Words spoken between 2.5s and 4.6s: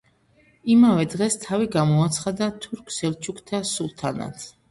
თურქ-სელჩუკთა სულთნად.